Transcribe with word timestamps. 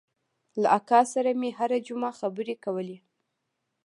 له 0.61 0.67
اکا 0.77 1.01
سره 1.13 1.29
مې 1.39 1.49
هره 1.57 1.77
جمعه 1.87 2.11
خبرې 2.19 2.55
کولې. 2.63 2.97